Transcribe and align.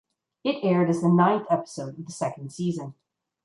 It 0.43 0.63
aired 0.63 0.89
as 0.89 1.01
the 1.03 1.09
ninth 1.09 1.45
episode 1.51 1.99
of 1.99 2.07
the 2.07 2.11
second 2.11 2.51
season. 2.51 2.95